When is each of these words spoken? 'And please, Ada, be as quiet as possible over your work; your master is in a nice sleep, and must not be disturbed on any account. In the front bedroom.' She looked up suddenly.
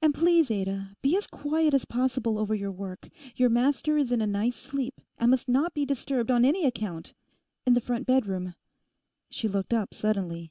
'And 0.00 0.14
please, 0.14 0.50
Ada, 0.50 0.96
be 1.02 1.18
as 1.18 1.26
quiet 1.26 1.74
as 1.74 1.84
possible 1.84 2.38
over 2.38 2.54
your 2.54 2.72
work; 2.72 3.10
your 3.36 3.50
master 3.50 3.98
is 3.98 4.10
in 4.10 4.22
a 4.22 4.26
nice 4.26 4.56
sleep, 4.56 5.02
and 5.18 5.30
must 5.30 5.50
not 5.50 5.74
be 5.74 5.84
disturbed 5.84 6.30
on 6.30 6.46
any 6.46 6.64
account. 6.64 7.12
In 7.66 7.74
the 7.74 7.82
front 7.82 8.06
bedroom.' 8.06 8.54
She 9.28 9.48
looked 9.48 9.74
up 9.74 9.92
suddenly. 9.92 10.50